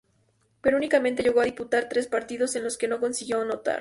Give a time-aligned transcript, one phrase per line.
[0.63, 3.69] Pero únicamente llegó a disputar tres partidos, en los que no consiguió anotar.